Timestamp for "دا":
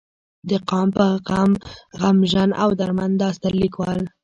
3.21-3.29